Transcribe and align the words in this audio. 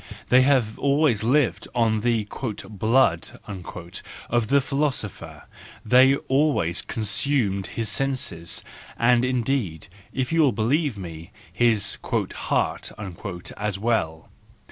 They 0.29 0.41
have 0.41 0.79
always 0.79 1.23
lived 1.23 1.67
on 1.75 1.99
the" 1.99 2.23
blood" 2.67 3.39
of 4.31 4.47
the 4.47 4.59
philosopher, 4.59 5.43
they 5.85 6.15
always 6.15 6.81
consumed 6.81 7.67
his 7.67 7.87
senses, 7.87 8.63
and 8.97 9.23
indeed, 9.23 9.89
if 10.11 10.31
you 10.33 10.41
will 10.41 10.53
believe 10.53 10.97
me, 10.97 11.29
his" 11.53 11.99
heart" 12.35 12.91
as 13.67 13.77
well. 13.77 14.27